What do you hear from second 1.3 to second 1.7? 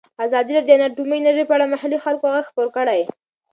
په اړه